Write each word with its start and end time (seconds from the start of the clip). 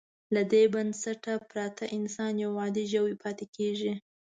له 0.33 0.41
دې 0.51 0.63
بنسټه 0.73 1.33
پرته 1.51 1.83
انسان 1.97 2.33
یو 2.43 2.51
عادي 2.61 2.85
ژوی 2.93 3.13
پاتې 3.23 3.45
کېږي. 3.55 3.93